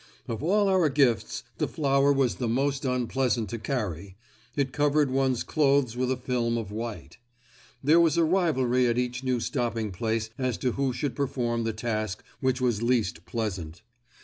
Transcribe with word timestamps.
Of 0.27 0.41
all 0.41 0.67
our 0.67 0.89
gifts 0.89 1.43
the 1.59 1.67
flour 1.67 2.11
was 2.11 2.37
the 2.37 2.47
most 2.47 2.85
unpleasant 2.85 3.49
to 3.51 3.59
carry; 3.59 4.15
it 4.55 4.73
covered 4.73 5.11
one's 5.11 5.43
clothes 5.43 5.95
with 5.95 6.09
a 6.11 6.17
film 6.17 6.57
of 6.57 6.71
white. 6.71 7.19
There 7.83 7.99
was 7.99 8.17
a 8.17 8.23
rivalry 8.23 8.87
at 8.87 8.97
each 8.97 9.23
new 9.23 9.39
stopping 9.39 9.91
place 9.91 10.31
as 10.39 10.57
to 10.57 10.71
who 10.71 10.91
should 10.91 11.15
perform 11.15 11.65
the 11.65 11.71
task 11.73 12.23
which 12.39 12.59
was 12.59 12.81
least 12.81 13.27
pleasant. 13.27 13.83